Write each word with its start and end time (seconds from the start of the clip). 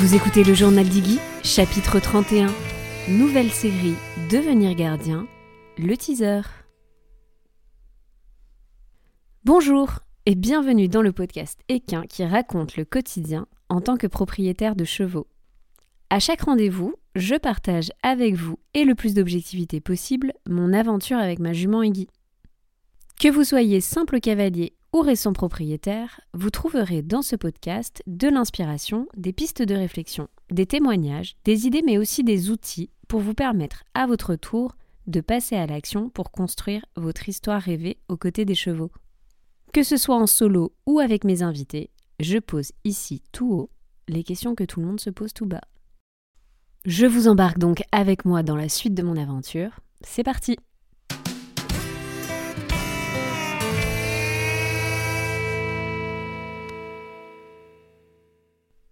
Vous 0.00 0.14
écoutez 0.14 0.44
le 0.44 0.54
journal 0.54 0.88
d'Iggy, 0.88 1.18
chapitre 1.42 1.98
31. 1.98 2.46
Nouvelle 3.08 3.50
série 3.50 3.96
Devenir 4.30 4.76
gardien, 4.76 5.26
le 5.76 5.96
teaser. 5.96 6.42
Bonjour 9.42 9.98
et 10.24 10.36
bienvenue 10.36 10.86
dans 10.86 11.02
le 11.02 11.10
podcast 11.10 11.58
Équin 11.68 12.02
qui 12.08 12.24
raconte 12.24 12.76
le 12.76 12.84
quotidien 12.84 13.48
en 13.68 13.80
tant 13.80 13.96
que 13.96 14.06
propriétaire 14.06 14.76
de 14.76 14.84
chevaux. 14.84 15.26
À 16.10 16.20
chaque 16.20 16.42
rendez-vous, 16.42 16.94
je 17.16 17.34
partage 17.34 17.90
avec 18.04 18.36
vous 18.36 18.60
et 18.74 18.84
le 18.84 18.94
plus 18.94 19.14
d'objectivité 19.14 19.80
possible 19.80 20.32
mon 20.48 20.74
aventure 20.74 21.18
avec 21.18 21.40
ma 21.40 21.52
jument 21.52 21.82
Iggy. 21.82 22.06
Que 23.20 23.28
vous 23.28 23.42
soyez 23.42 23.80
simple 23.80 24.20
cavalier 24.20 24.74
ou 24.92 25.00
récent 25.00 25.32
propriétaire, 25.32 26.20
vous 26.34 26.50
trouverez 26.50 27.02
dans 27.02 27.22
ce 27.22 27.36
podcast 27.36 28.02
de 28.06 28.28
l'inspiration, 28.28 29.06
des 29.16 29.32
pistes 29.32 29.62
de 29.62 29.74
réflexion, 29.74 30.28
des 30.50 30.66
témoignages, 30.66 31.36
des 31.44 31.66
idées 31.66 31.82
mais 31.84 31.98
aussi 31.98 32.24
des 32.24 32.50
outils 32.50 32.90
pour 33.06 33.20
vous 33.20 33.34
permettre 33.34 33.84
à 33.94 34.06
votre 34.06 34.34
tour 34.34 34.76
de 35.06 35.20
passer 35.20 35.56
à 35.56 35.66
l'action 35.66 36.10
pour 36.10 36.30
construire 36.30 36.84
votre 36.96 37.28
histoire 37.28 37.60
rêvée 37.60 37.98
aux 38.08 38.16
côtés 38.16 38.44
des 38.44 38.54
chevaux. 38.54 38.90
Que 39.72 39.82
ce 39.82 39.96
soit 39.96 40.16
en 40.16 40.26
solo 40.26 40.72
ou 40.86 40.98
avec 40.98 41.24
mes 41.24 41.42
invités, 41.42 41.90
je 42.20 42.38
pose 42.38 42.72
ici 42.84 43.22
tout 43.32 43.52
haut 43.52 43.70
les 44.08 44.24
questions 44.24 44.54
que 44.54 44.64
tout 44.64 44.80
le 44.80 44.86
monde 44.86 45.00
se 45.00 45.10
pose 45.10 45.32
tout 45.32 45.46
bas. 45.46 45.60
Je 46.84 47.06
vous 47.06 47.28
embarque 47.28 47.58
donc 47.58 47.82
avec 47.92 48.24
moi 48.24 48.42
dans 48.42 48.56
la 48.56 48.68
suite 48.68 48.94
de 48.94 49.02
mon 49.02 49.16
aventure. 49.16 49.80
C'est 50.00 50.22
parti 50.22 50.56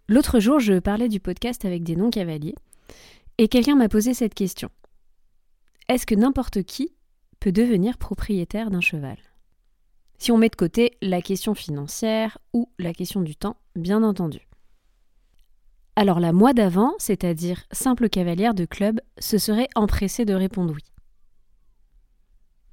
L'autre 0.08 0.38
jour, 0.38 0.60
je 0.60 0.78
parlais 0.78 1.08
du 1.08 1.18
podcast 1.18 1.64
avec 1.64 1.82
des 1.82 1.96
non-cavaliers 1.96 2.54
et 3.38 3.48
quelqu'un 3.48 3.74
m'a 3.74 3.88
posé 3.88 4.14
cette 4.14 4.34
question. 4.34 4.70
Est-ce 5.88 6.06
que 6.06 6.14
n'importe 6.14 6.62
qui 6.62 6.92
peut 7.40 7.50
devenir 7.50 7.98
propriétaire 7.98 8.70
d'un 8.70 8.80
cheval? 8.80 9.16
Si 10.18 10.30
on 10.30 10.38
met 10.38 10.48
de 10.48 10.54
côté 10.54 10.96
la 11.02 11.20
question 11.20 11.54
financière 11.54 12.38
ou 12.52 12.70
la 12.78 12.94
question 12.94 13.20
du 13.20 13.34
temps, 13.34 13.56
bien 13.74 14.04
entendu. 14.04 14.46
Alors 15.96 16.20
la 16.20 16.32
moi 16.32 16.52
d'avant, 16.52 16.92
c'est-à-dire 16.98 17.64
simple 17.72 18.08
cavalière 18.08 18.54
de 18.54 18.64
club, 18.64 19.00
se 19.18 19.38
serait 19.38 19.68
empressée 19.74 20.24
de 20.24 20.34
répondre 20.34 20.72
oui. 20.72 20.84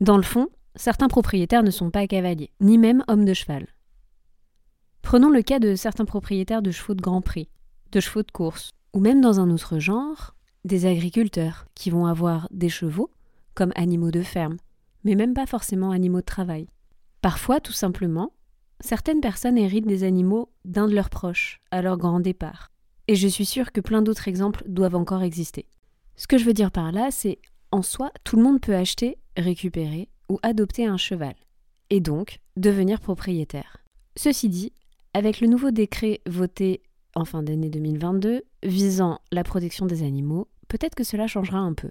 Dans 0.01 0.17
le 0.17 0.23
fond, 0.23 0.49
certains 0.75 1.07
propriétaires 1.07 1.63
ne 1.63 1.71
sont 1.71 1.89
pas 1.89 2.05
cavaliers, 2.05 2.51
ni 2.59 2.77
même 2.77 3.03
hommes 3.07 3.25
de 3.25 3.33
cheval. 3.33 3.67
Prenons 5.03 5.29
le 5.29 5.43
cas 5.43 5.59
de 5.59 5.75
certains 5.75 6.05
propriétaires 6.05 6.63
de 6.63 6.71
chevaux 6.71 6.95
de 6.95 7.01
Grand 7.01 7.21
Prix, 7.21 7.47
de 7.91 7.99
chevaux 7.99 8.23
de 8.23 8.31
course, 8.31 8.71
ou 8.93 8.99
même 8.99 9.21
dans 9.21 9.39
un 9.39 9.51
autre 9.51 9.77
genre, 9.77 10.33
des 10.65 10.87
agriculteurs 10.87 11.67
qui 11.75 11.91
vont 11.91 12.07
avoir 12.07 12.47
des 12.51 12.69
chevaux 12.69 13.11
comme 13.53 13.73
animaux 13.75 14.09
de 14.09 14.23
ferme, 14.23 14.57
mais 15.03 15.13
même 15.13 15.35
pas 15.35 15.45
forcément 15.45 15.91
animaux 15.91 16.21
de 16.21 16.25
travail. 16.25 16.67
Parfois, 17.21 17.59
tout 17.59 17.73
simplement, 17.73 18.33
certaines 18.79 19.21
personnes 19.21 19.57
héritent 19.57 19.85
des 19.85 20.03
animaux 20.03 20.49
d'un 20.65 20.87
de 20.87 20.95
leurs 20.95 21.11
proches 21.11 21.59
à 21.69 21.83
leur 21.83 21.97
grand 21.97 22.19
départ. 22.19 22.71
Et 23.07 23.15
je 23.15 23.27
suis 23.27 23.45
sûre 23.45 23.71
que 23.71 23.81
plein 23.81 24.01
d'autres 24.01 24.27
exemples 24.27 24.63
doivent 24.65 24.95
encore 24.95 25.21
exister. 25.21 25.67
Ce 26.15 26.25
que 26.25 26.39
je 26.39 26.45
veux 26.45 26.53
dire 26.53 26.71
par 26.71 26.91
là, 26.91 27.11
c'est 27.11 27.39
en 27.71 27.81
soi, 27.83 28.11
tout 28.23 28.37
le 28.37 28.43
monde 28.43 28.61
peut 28.61 28.75
acheter, 28.75 29.17
récupérer 29.37 30.09
ou 30.29 30.39
adopter 30.41 30.87
un 30.87 30.97
cheval, 30.97 31.35
et 31.89 31.99
donc 31.99 32.39
devenir 32.55 32.99
propriétaire. 32.99 33.83
Ceci 34.15 34.47
dit, 34.47 34.73
avec 35.13 35.41
le 35.41 35.47
nouveau 35.47 35.71
décret 35.71 36.21
voté 36.25 36.81
en 37.15 37.25
fin 37.25 37.43
d'année 37.43 37.69
2022 37.69 38.43
visant 38.63 39.19
la 39.31 39.43
protection 39.43 39.85
des 39.85 40.03
animaux, 40.03 40.47
peut-être 40.67 40.95
que 40.95 41.03
cela 41.03 41.27
changera 41.27 41.59
un 41.59 41.73
peu. 41.73 41.89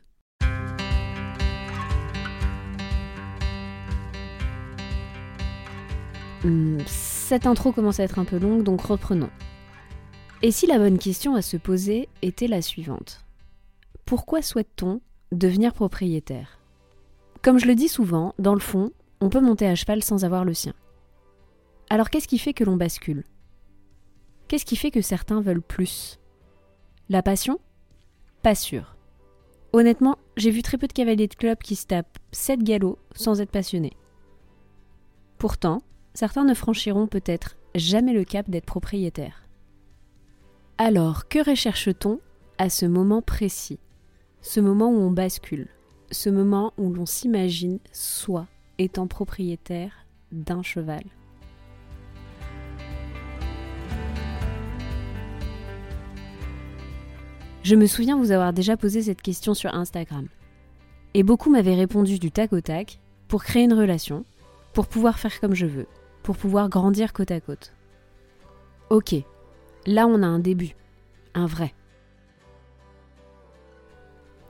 Hmm, 6.45 6.79
cette 6.87 7.47
intro 7.47 7.71
commence 7.71 8.01
à 8.01 8.05
être 8.05 8.19
un 8.19 8.25
peu 8.25 8.39
longue, 8.39 8.65
donc 8.65 8.81
reprenons. 8.81 9.31
Et 10.43 10.51
si 10.51 10.67
la 10.67 10.79
bonne 10.79 10.99
question 10.99 11.37
à 11.37 11.43
se 11.43 11.57
poser 11.57 12.09
était 12.21 12.49
la 12.49 12.63
suivante 12.63 13.25
Pourquoi 14.05 14.43
souhaite-t-on 14.43 15.01
devenir 15.31 15.73
propriétaire? 15.73 16.59
Comme 17.43 17.61
je 17.61 17.67
le 17.67 17.77
dis 17.77 17.89
souvent, 17.89 18.35
dans 18.41 18.55
le 18.55 18.61
fond, 18.61 18.91
on 19.21 19.29
peut 19.29 19.41
monter 19.41 19.69
à 19.69 19.77
cheval 19.77 20.03
sans 20.03 20.25
avoir 20.25 20.45
le 20.45 20.55
sien. 20.55 20.75
Alors 21.93 22.09
qu'est-ce 22.09 22.27
qui 22.27 22.39
fait 22.39 22.55
que 22.55 22.65
l'on 22.65 22.79
bascule? 22.79 23.23
Qu'est-ce 24.49 24.65
qui 24.65 24.77
fait 24.77 24.91
que 24.91 25.03
certains 25.03 25.43
veulent 25.43 25.61
plus? 25.61 26.19
La 27.11 27.23
passion? 27.23 27.61
Pas 28.41 28.55
sûr. 28.55 28.97
Honnêtement, 29.75 30.17
j'ai 30.39 30.51
vu 30.51 30.63
très 30.63 30.79
peu 30.79 30.87
de 30.87 30.95
cavaliers 30.95 31.29
de 31.29 31.35
club 31.35 31.59
qui 31.59 31.77
se 31.77 31.87
tapent 31.87 32.17
7 32.31 32.63
galops 32.63 32.99
sans 33.15 33.43
être 33.43 33.51
passionnés. 33.51 33.93
Pourtant, 35.37 35.83
certains 36.15 36.45
ne 36.45 36.55
franchiront 36.55 37.09
peut-être 37.09 37.59
jamais 37.75 38.15
le 38.15 38.25
cap 38.25 38.49
d'être 38.49 38.65
propriétaire. 38.65 39.47
Alors, 40.79 41.29
que 41.29 41.47
recherche-t-on 41.47 42.21
à 42.57 42.71
ce 42.71 42.87
moment 42.87 43.21
précis? 43.21 43.81
Ce 44.41 44.61
moment 44.61 44.89
où 44.89 44.99
on 44.99 45.11
bascule, 45.11 45.69
ce 46.11 46.31
moment 46.31 46.73
où 46.79 46.91
l'on 46.91 47.05
s'imagine 47.05 47.81
soi 47.93 48.47
étant 48.79 49.07
propriétaire 49.09 50.07
d'un 50.33 50.63
cheval. 50.63 51.03
Je 57.63 57.77
me 57.77 57.87
souviens 57.87 58.17
vous 58.17 58.33
avoir 58.33 58.53
déjà 58.53 58.77
posé 58.77 59.03
cette 59.03 59.23
question 59.23 59.55
sur 59.55 59.73
Instagram. 59.75 60.27
Et 61.15 61.23
beaucoup 61.23 61.49
m'avaient 61.49 61.77
répondu 61.77 62.19
du 62.19 62.33
tac 62.33 62.53
au 62.53 62.61
tac 62.61 62.99
pour 63.29 63.45
créer 63.45 63.63
une 63.63 63.73
relation, 63.73 64.25
pour 64.73 64.89
pouvoir 64.89 65.21
faire 65.21 65.41
comme 65.41 65.55
je 65.55 65.67
veux, 65.67 65.87
pour 66.25 66.37
pouvoir 66.37 66.69
grandir 66.69 67.13
côte 67.13 67.31
à 67.31 67.41
côte. 67.41 67.73
Ok, 68.91 69.15
là 69.87 70.09
on 70.09 70.23
a 70.23 70.27
un 70.27 70.41
début, 70.41 70.75
un 71.35 71.47
vrai. 71.47 71.73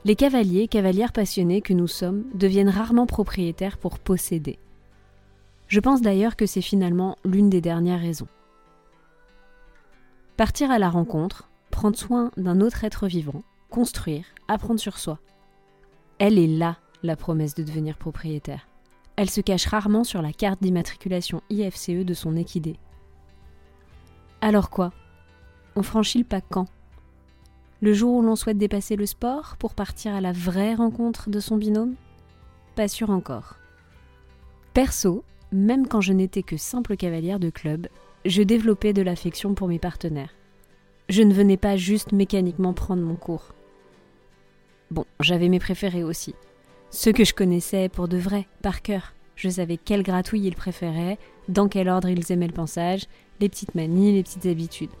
Les 0.05 0.15
cavaliers, 0.15 0.67
cavalières 0.67 1.13
passionnés 1.13 1.61
que 1.61 1.73
nous 1.73 1.87
sommes 1.87 2.25
deviennent 2.33 2.69
rarement 2.69 3.05
propriétaires 3.05 3.77
pour 3.77 3.99
posséder. 3.99 4.57
Je 5.67 5.79
pense 5.79 6.01
d'ailleurs 6.01 6.35
que 6.35 6.47
c'est 6.47 6.61
finalement 6.61 7.15
l'une 7.23 7.49
des 7.49 7.61
dernières 7.61 8.01
raisons. 8.01 8.27
Partir 10.35 10.71
à 10.71 10.79
la 10.79 10.89
rencontre, 10.89 11.47
prendre 11.83 11.97
soin 11.97 12.31
d'un 12.37 12.61
autre 12.61 12.85
être 12.85 13.07
vivant, 13.07 13.43
construire, 13.69 14.23
apprendre 14.47 14.79
sur 14.79 14.97
soi. 14.97 15.19
Elle 16.17 16.39
est 16.39 16.47
là, 16.47 16.77
la 17.03 17.17
promesse 17.17 17.55
de 17.55 17.63
devenir 17.63 17.97
propriétaire. 17.97 18.69
Elle 19.17 19.29
se 19.29 19.41
cache 19.41 19.65
rarement 19.65 20.05
sur 20.05 20.21
la 20.21 20.31
carte 20.31 20.61
d'immatriculation 20.63 21.41
IFCE 21.49 22.05
de 22.05 22.13
son 22.13 22.37
équidé. 22.37 22.77
Alors 24.39 24.69
quoi? 24.69 24.93
On 25.75 25.83
franchit 25.83 26.19
le 26.19 26.23
pas 26.23 26.39
quand? 26.39 26.69
Le 27.81 27.91
jour 27.91 28.15
où 28.15 28.21
l'on 28.21 28.37
souhaite 28.37 28.57
dépasser 28.57 28.95
le 28.95 29.05
sport 29.05 29.57
pour 29.57 29.75
partir 29.75 30.15
à 30.15 30.21
la 30.21 30.31
vraie 30.31 30.75
rencontre 30.75 31.29
de 31.29 31.41
son 31.41 31.57
binôme? 31.57 31.95
Pas 32.77 32.87
sûr 32.87 33.09
encore. 33.09 33.57
Perso, 34.73 35.25
même 35.51 35.89
quand 35.89 35.99
je 35.99 36.13
n'étais 36.13 36.43
que 36.43 36.55
simple 36.55 36.95
cavalière 36.95 37.41
de 37.41 37.49
club, 37.49 37.89
je 38.23 38.41
développais 38.41 38.93
de 38.93 39.01
l'affection 39.01 39.53
pour 39.53 39.67
mes 39.67 39.79
partenaires. 39.79 40.33
Je 41.09 41.21
ne 41.21 41.33
venais 41.33 41.57
pas 41.57 41.75
juste 41.75 42.11
mécaniquement 42.11 42.73
prendre 42.73 43.01
mon 43.03 43.15
cours. 43.15 43.53
Bon, 44.89 45.05
j'avais 45.19 45.49
mes 45.49 45.59
préférés 45.59 46.03
aussi. 46.03 46.33
Ceux 46.91 47.11
que 47.11 47.25
je 47.25 47.33
connaissais 47.33 47.89
pour 47.89 48.07
de 48.07 48.17
vrai, 48.17 48.47
par 48.61 48.81
cœur. 48.81 49.13
Je 49.35 49.49
savais 49.49 49.77
quelle 49.77 50.03
gratouille 50.03 50.45
ils 50.45 50.55
préféraient, 50.55 51.17
dans 51.49 51.67
quel 51.67 51.89
ordre 51.89 52.07
ils 52.07 52.31
aimaient 52.31 52.47
le 52.47 52.53
pensage, 52.53 53.07
les 53.39 53.49
petites 53.49 53.75
manies, 53.75 54.13
les 54.13 54.23
petites 54.23 54.45
habitudes. 54.45 54.91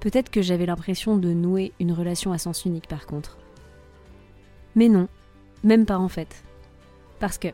Peut-être 0.00 0.30
que 0.30 0.42
j'avais 0.42 0.66
l'impression 0.66 1.16
de 1.16 1.32
nouer 1.32 1.72
une 1.80 1.92
relation 1.92 2.32
à 2.32 2.38
sens 2.38 2.64
unique 2.64 2.86
par 2.86 3.06
contre. 3.06 3.38
Mais 4.76 4.88
non, 4.88 5.08
même 5.64 5.86
pas 5.86 5.98
en 5.98 6.08
fait. 6.08 6.44
Parce 7.18 7.38
que, 7.38 7.48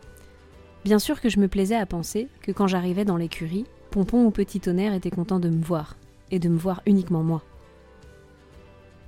bien 0.84 0.98
sûr 0.98 1.20
que 1.20 1.30
je 1.30 1.40
me 1.40 1.48
plaisais 1.48 1.76
à 1.76 1.86
penser 1.86 2.28
que 2.42 2.52
quand 2.52 2.66
j'arrivais 2.66 3.06
dans 3.06 3.16
l'écurie, 3.16 3.64
Pompon 3.90 4.26
ou 4.26 4.30
Petit 4.30 4.60
Tonnerre 4.60 4.92
étaient 4.92 5.10
contents 5.10 5.40
de 5.40 5.48
me 5.48 5.62
voir, 5.62 5.96
et 6.30 6.38
de 6.38 6.48
me 6.48 6.58
voir 6.58 6.82
uniquement 6.84 7.22
moi. 7.22 7.42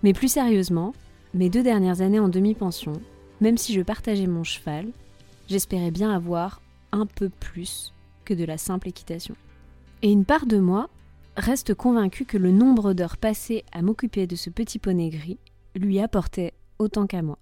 Mais 0.02 0.12
plus 0.12 0.28
sérieusement, 0.28 0.94
mes 1.34 1.50
deux 1.50 1.62
dernières 1.62 2.00
années 2.00 2.20
en 2.20 2.28
demi-pension, 2.28 2.94
même 3.40 3.58
si 3.58 3.72
je 3.72 3.82
partageais 3.82 4.26
mon 4.26 4.44
cheval, 4.44 4.88
j'espérais 5.48 5.90
bien 5.90 6.10
avoir 6.10 6.62
un 6.92 7.06
peu 7.06 7.28
plus 7.28 7.92
que 8.24 8.34
de 8.34 8.44
la 8.44 8.58
simple 8.58 8.88
équitation. 8.88 9.36
Et 10.02 10.10
une 10.10 10.24
part 10.24 10.46
de 10.46 10.58
moi 10.58 10.88
reste 11.36 11.74
convaincue 11.74 12.24
que 12.24 12.38
le 12.38 12.50
nombre 12.50 12.92
d'heures 12.92 13.16
passées 13.16 13.64
à 13.72 13.82
m'occuper 13.82 14.26
de 14.26 14.36
ce 14.36 14.50
petit 14.50 14.78
poney 14.78 15.10
gris 15.10 15.38
lui 15.74 16.00
apportait 16.00 16.54
autant 16.78 17.06
qu'à 17.06 17.22
moi. 17.22 17.38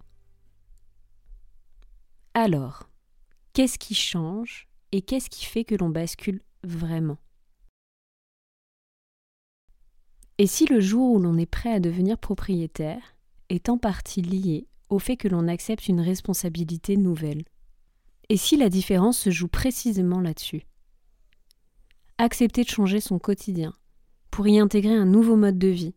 Alors, 2.34 2.88
qu'est-ce 3.52 3.78
qui 3.78 3.94
change 3.94 4.66
et 4.92 5.02
qu'est-ce 5.02 5.30
qui 5.30 5.44
fait 5.44 5.64
que 5.64 5.76
l'on 5.76 5.88
bascule 5.88 6.40
vraiment? 6.64 7.18
Et 10.38 10.48
si 10.48 10.66
le 10.66 10.80
jour 10.80 11.12
où 11.12 11.20
l'on 11.20 11.38
est 11.38 11.46
prêt 11.46 11.72
à 11.72 11.78
devenir 11.78 12.18
propriétaire 12.18 13.14
est 13.50 13.68
en 13.68 13.78
partie 13.78 14.20
lié 14.20 14.66
au 14.88 14.98
fait 14.98 15.16
que 15.16 15.28
l'on 15.28 15.46
accepte 15.46 15.86
une 15.86 16.00
responsabilité 16.00 16.96
nouvelle? 16.96 17.44
Et 18.28 18.36
si 18.36 18.56
la 18.56 18.68
différence 18.68 19.18
se 19.18 19.30
joue 19.30 19.46
précisément 19.46 20.20
là-dessus? 20.20 20.62
Accepter 22.18 22.64
de 22.64 22.68
changer 22.68 23.00
son 23.00 23.20
quotidien 23.20 23.74
pour 24.32 24.48
y 24.48 24.58
intégrer 24.58 24.94
un 24.94 25.06
nouveau 25.06 25.36
mode 25.36 25.58
de 25.58 25.68
vie, 25.68 25.94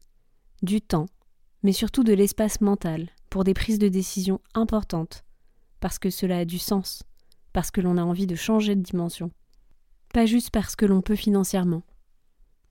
du 0.61 0.81
temps, 0.81 1.07
mais 1.63 1.71
surtout 1.71 2.03
de 2.03 2.13
l'espace 2.13 2.61
mental 2.61 3.09
pour 3.31 3.43
des 3.43 3.55
prises 3.55 3.79
de 3.79 3.87
décision 3.87 4.39
importantes, 4.53 5.23
parce 5.79 5.97
que 5.97 6.11
cela 6.11 6.39
a 6.39 6.45
du 6.45 6.59
sens, 6.59 7.01
parce 7.53 7.71
que 7.71 7.81
l'on 7.81 7.97
a 7.97 8.03
envie 8.03 8.27
de 8.27 8.35
changer 8.35 8.75
de 8.75 8.81
dimension. 8.81 9.31
Pas 10.13 10.27
juste 10.27 10.51
parce 10.51 10.75
que 10.75 10.85
l'on 10.85 11.01
peut 11.01 11.15
financièrement, 11.15 11.83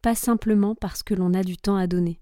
pas 0.07 0.15
simplement 0.15 0.77
parce 0.77 1.03
que 1.03 1.15
l'on 1.15 1.35
a 1.35 1.43
du 1.43 1.57
temps 1.57 1.75
à 1.75 1.89
donner. 1.89 2.21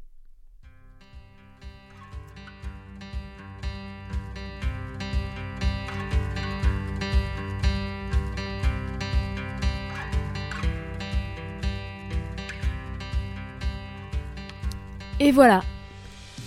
Et 15.20 15.30
voilà, 15.30 15.62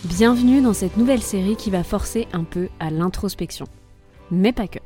bienvenue 0.06 0.64
dans 0.64 0.74
cette 0.74 0.98
nouvelle 0.98 1.22
série 1.22 1.56
qui 1.56 1.70
va 1.70 1.84
forcer 1.84 2.28
un 2.34 2.46
peu 2.46 2.70
à 2.80 2.90
l'introspection. 2.90 3.68
Mais 4.32 4.54
pas 4.54 4.68
que. 4.68 4.80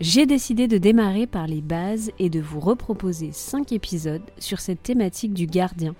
J'ai 0.00 0.24
décidé 0.24 0.66
de 0.66 0.78
démarrer 0.78 1.26
par 1.26 1.46
les 1.46 1.60
bases 1.60 2.10
et 2.18 2.30
de 2.30 2.40
vous 2.40 2.58
reproposer 2.58 3.32
5 3.32 3.70
épisodes 3.72 4.22
sur 4.38 4.58
cette 4.58 4.82
thématique 4.82 5.34
du 5.34 5.44
gardien. 5.44 5.94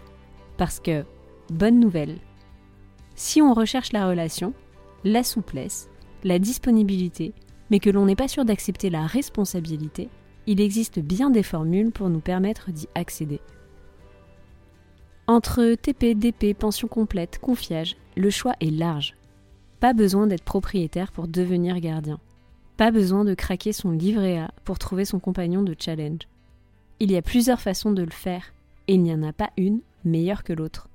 Parce 0.56 0.80
que, 0.80 1.04
bonne 1.50 1.78
nouvelle, 1.78 2.16
si 3.14 3.42
on 3.42 3.52
recherche 3.52 3.92
la 3.92 4.08
relation, 4.08 4.54
la 5.04 5.22
souplesse, 5.22 5.90
la 6.24 6.38
disponibilité, 6.38 7.34
mais 7.70 7.78
que 7.78 7.90
l'on 7.90 8.06
n'est 8.06 8.16
pas 8.16 8.28
sûr 8.28 8.46
d'accepter 8.46 8.88
la 8.88 9.06
responsabilité, 9.06 10.08
il 10.46 10.62
existe 10.62 10.98
bien 10.98 11.28
des 11.28 11.42
formules 11.42 11.92
pour 11.92 12.08
nous 12.08 12.20
permettre 12.20 12.70
d'y 12.70 12.88
accéder. 12.94 13.40
Entre 15.26 15.74
TP, 15.74 16.14
DP, 16.14 16.56
pension 16.58 16.88
complète, 16.88 17.38
confiage, 17.38 17.96
le 18.16 18.30
choix 18.30 18.54
est 18.60 18.70
large. 18.70 19.14
Pas 19.78 19.92
besoin 19.92 20.26
d'être 20.26 20.42
propriétaire 20.42 21.12
pour 21.12 21.28
devenir 21.28 21.78
gardien. 21.80 22.18
Pas 22.80 22.92
besoin 22.92 23.26
de 23.26 23.34
craquer 23.34 23.74
son 23.74 23.90
livret 23.90 24.38
A 24.38 24.54
pour 24.64 24.78
trouver 24.78 25.04
son 25.04 25.20
compagnon 25.20 25.62
de 25.62 25.76
challenge. 25.78 26.22
Il 26.98 27.12
y 27.12 27.16
a 27.18 27.20
plusieurs 27.20 27.60
façons 27.60 27.92
de 27.92 28.02
le 28.02 28.10
faire, 28.10 28.54
et 28.88 28.94
il 28.94 29.02
n'y 29.02 29.12
en 29.12 29.22
a 29.22 29.34
pas 29.34 29.50
une 29.58 29.80
meilleure 30.06 30.44
que 30.44 30.54
l'autre. 30.54 30.88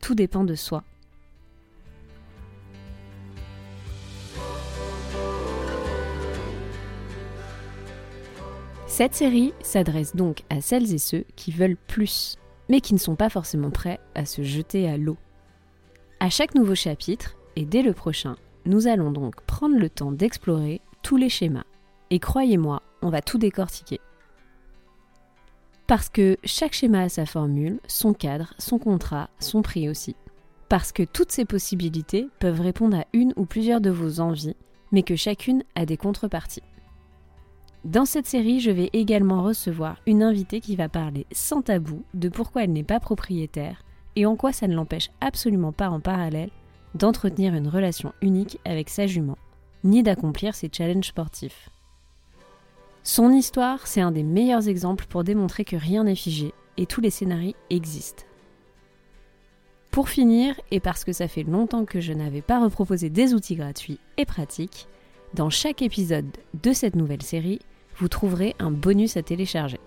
Tout 0.00 0.14
dépend 0.14 0.44
de 0.44 0.54
soi. 0.54 0.84
Cette 8.86 9.14
série 9.16 9.52
s'adresse 9.60 10.14
donc 10.14 10.44
à 10.50 10.60
celles 10.60 10.94
et 10.94 10.98
ceux 10.98 11.24
qui 11.34 11.50
veulent 11.50 11.78
plus 11.88 12.36
mais 12.68 12.80
qui 12.80 12.94
ne 12.94 12.98
sont 13.00 13.16
pas 13.16 13.28
forcément 13.28 13.70
prêts 13.70 13.98
à 14.14 14.24
se 14.24 14.42
jeter 14.42 14.88
à 14.88 14.96
l'eau. 14.96 15.16
À 16.20 16.30
chaque 16.30 16.54
nouveau 16.54 16.76
chapitre, 16.76 17.34
et 17.56 17.64
dès 17.64 17.82
le 17.82 17.92
prochain, 17.92 18.36
nous 18.66 18.86
allons 18.86 19.10
donc 19.10 19.40
prendre 19.46 19.76
le 19.76 19.90
temps 19.90 20.12
d'explorer 20.12 20.80
les 21.16 21.28
schémas. 21.28 21.64
Et 22.10 22.18
croyez-moi, 22.18 22.82
on 23.02 23.10
va 23.10 23.22
tout 23.22 23.38
décortiquer. 23.38 24.00
Parce 25.86 26.08
que 26.08 26.36
chaque 26.44 26.74
schéma 26.74 27.02
a 27.02 27.08
sa 27.08 27.24
formule, 27.24 27.80
son 27.86 28.12
cadre, 28.12 28.52
son 28.58 28.78
contrat, 28.78 29.30
son 29.38 29.62
prix 29.62 29.88
aussi. 29.88 30.16
Parce 30.68 30.92
que 30.92 31.02
toutes 31.02 31.32
ces 31.32 31.46
possibilités 31.46 32.28
peuvent 32.40 32.60
répondre 32.60 32.98
à 32.98 33.06
une 33.14 33.32
ou 33.36 33.46
plusieurs 33.46 33.80
de 33.80 33.90
vos 33.90 34.20
envies, 34.20 34.56
mais 34.92 35.02
que 35.02 35.16
chacune 35.16 35.64
a 35.74 35.86
des 35.86 35.96
contreparties. 35.96 36.62
Dans 37.84 38.04
cette 38.04 38.26
série, 38.26 38.60
je 38.60 38.70
vais 38.70 38.90
également 38.92 39.42
recevoir 39.42 39.96
une 40.06 40.22
invitée 40.22 40.60
qui 40.60 40.76
va 40.76 40.88
parler 40.88 41.26
sans 41.32 41.62
tabou 41.62 42.02
de 42.12 42.28
pourquoi 42.28 42.64
elle 42.64 42.72
n'est 42.72 42.82
pas 42.82 43.00
propriétaire 43.00 43.82
et 44.16 44.26
en 44.26 44.36
quoi 44.36 44.52
ça 44.52 44.66
ne 44.66 44.74
l'empêche 44.74 45.10
absolument 45.20 45.72
pas 45.72 45.88
en 45.88 46.00
parallèle 46.00 46.50
d'entretenir 46.94 47.54
une 47.54 47.68
relation 47.68 48.12
unique 48.20 48.58
avec 48.64 48.90
sa 48.90 49.06
jument, 49.06 49.38
ni 49.84 50.02
d'accomplir 50.02 50.54
ses 50.54 50.70
challenges 50.72 51.08
sportifs. 51.08 51.70
Son 53.02 53.32
histoire, 53.32 53.86
c'est 53.86 54.00
un 54.00 54.10
des 54.10 54.22
meilleurs 54.22 54.68
exemples 54.68 55.06
pour 55.08 55.24
démontrer 55.24 55.64
que 55.64 55.76
rien 55.76 56.04
n'est 56.04 56.14
figé 56.14 56.52
et 56.76 56.86
tous 56.86 57.00
les 57.00 57.10
scénarios 57.10 57.54
existent. 57.70 58.24
Pour 59.90 60.08
finir, 60.08 60.54
et 60.70 60.80
parce 60.80 61.04
que 61.04 61.12
ça 61.12 61.26
fait 61.26 61.42
longtemps 61.42 61.84
que 61.84 62.00
je 62.00 62.12
n'avais 62.12 62.42
pas 62.42 62.62
reproposé 62.62 63.10
des 63.10 63.34
outils 63.34 63.56
gratuits 63.56 63.98
et 64.16 64.26
pratiques, 64.26 64.86
dans 65.34 65.50
chaque 65.50 65.82
épisode 65.82 66.28
de 66.62 66.72
cette 66.72 66.96
nouvelle 66.96 67.22
série, 67.22 67.60
vous 67.96 68.08
trouverez 68.08 68.54
un 68.58 68.70
bonus 68.70 69.16
à 69.16 69.22
télécharger. 69.22 69.80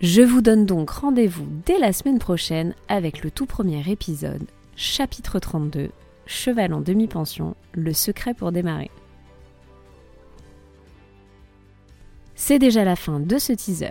Je 0.00 0.22
vous 0.22 0.40
donne 0.40 0.64
donc 0.64 0.90
rendez-vous 0.90 1.46
dès 1.66 1.78
la 1.78 1.92
semaine 1.92 2.18
prochaine 2.18 2.74
avec 2.88 3.22
le 3.22 3.30
tout 3.30 3.46
premier 3.46 3.88
épisode, 3.90 4.42
chapitre 4.74 5.38
32, 5.38 5.90
Cheval 6.30 6.72
en 6.72 6.80
demi-pension, 6.80 7.56
le 7.72 7.92
secret 7.92 8.34
pour 8.34 8.52
démarrer. 8.52 8.92
C'est 12.36 12.60
déjà 12.60 12.84
la 12.84 12.94
fin 12.94 13.18
de 13.18 13.36
ce 13.36 13.52
teaser. 13.52 13.90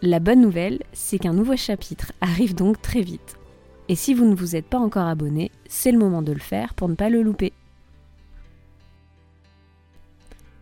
La 0.00 0.20
bonne 0.20 0.40
nouvelle, 0.40 0.84
c'est 0.92 1.18
qu'un 1.18 1.32
nouveau 1.32 1.56
chapitre 1.56 2.12
arrive 2.20 2.54
donc 2.54 2.80
très 2.80 3.00
vite. 3.00 3.36
Et 3.88 3.96
si 3.96 4.14
vous 4.14 4.24
ne 4.26 4.36
vous 4.36 4.54
êtes 4.54 4.66
pas 4.66 4.78
encore 4.78 5.08
abonné, 5.08 5.50
c'est 5.68 5.90
le 5.90 5.98
moment 5.98 6.22
de 6.22 6.30
le 6.30 6.38
faire 6.38 6.74
pour 6.74 6.88
ne 6.88 6.94
pas 6.94 7.10
le 7.10 7.20
louper. 7.20 7.52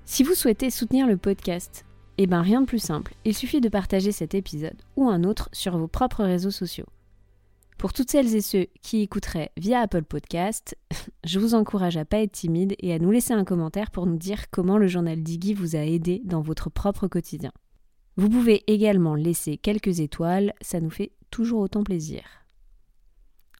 Si 0.06 0.22
vous 0.22 0.34
souhaitez 0.34 0.70
soutenir 0.70 1.06
le 1.06 1.18
podcast, 1.18 1.84
eh 2.16 2.26
bien 2.26 2.40
rien 2.40 2.62
de 2.62 2.66
plus 2.66 2.82
simple, 2.82 3.12
il 3.26 3.36
suffit 3.36 3.60
de 3.60 3.68
partager 3.68 4.10
cet 4.10 4.34
épisode 4.34 4.80
ou 4.96 5.10
un 5.10 5.24
autre 5.24 5.50
sur 5.52 5.76
vos 5.76 5.86
propres 5.86 6.24
réseaux 6.24 6.50
sociaux. 6.50 6.86
Pour 7.80 7.94
toutes 7.94 8.10
celles 8.10 8.34
et 8.34 8.42
ceux 8.42 8.66
qui 8.82 9.00
écouteraient 9.00 9.52
via 9.56 9.80
Apple 9.80 10.02
Podcast, 10.02 10.76
je 11.24 11.38
vous 11.38 11.54
encourage 11.54 11.96
à 11.96 12.04
pas 12.04 12.18
être 12.18 12.32
timide 12.32 12.74
et 12.78 12.92
à 12.92 12.98
nous 12.98 13.10
laisser 13.10 13.32
un 13.32 13.46
commentaire 13.46 13.90
pour 13.90 14.04
nous 14.04 14.18
dire 14.18 14.50
comment 14.50 14.76
le 14.76 14.86
journal 14.86 15.22
d'Iggy 15.22 15.54
vous 15.54 15.76
a 15.76 15.78
aidé 15.78 16.20
dans 16.26 16.42
votre 16.42 16.68
propre 16.68 17.08
quotidien. 17.08 17.52
Vous 18.18 18.28
pouvez 18.28 18.70
également 18.70 19.14
laisser 19.14 19.56
quelques 19.56 20.00
étoiles, 20.00 20.52
ça 20.60 20.78
nous 20.78 20.90
fait 20.90 21.12
toujours 21.30 21.62
autant 21.62 21.82
plaisir. 21.82 22.20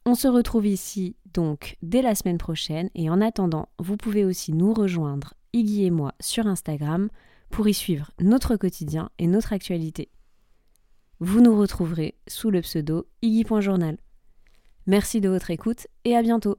On 0.05 0.13
se 0.13 0.27
retrouve 0.27 0.67
ici 0.67 1.15
donc 1.33 1.77
dès 1.81 2.03
la 2.03 2.13
semaine 2.13 2.37
prochaine 2.37 2.91
et 2.93 3.09
en 3.09 3.21
attendant, 3.21 3.69
vous 3.79 3.97
pouvez 3.97 4.23
aussi 4.23 4.53
nous 4.53 4.75
rejoindre 4.75 5.33
Iggy 5.53 5.85
et 5.85 5.91
moi 5.91 6.13
sur 6.19 6.45
Instagram 6.45 7.09
pour 7.49 7.67
y 7.67 7.73
suivre 7.73 8.11
notre 8.19 8.55
quotidien 8.55 9.09
et 9.17 9.25
notre 9.25 9.51
actualité. 9.51 10.11
Vous 11.19 11.41
nous 11.41 11.57
retrouverez 11.57 12.19
sous 12.27 12.51
le 12.51 12.61
pseudo 12.61 13.07
Iggy.journal. 13.23 13.97
Merci 14.87 15.21
de 15.21 15.29
votre 15.29 15.51
écoute 15.51 15.87
et 16.05 16.15
à 16.15 16.21
bientôt 16.21 16.57